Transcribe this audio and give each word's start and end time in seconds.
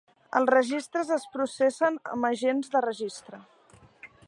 Els 0.37 0.47
registres 0.53 1.11
es 1.17 1.27
processen 1.35 2.01
amb 2.15 2.29
agents 2.31 2.73
de 2.77 2.85
registre. 2.89 3.43